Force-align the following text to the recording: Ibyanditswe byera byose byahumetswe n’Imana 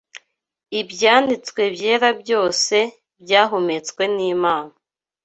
Ibyanditswe 0.79 1.61
byera 1.75 2.09
byose 2.21 2.75
byahumetswe 3.23 4.03
n’Imana 4.15 4.73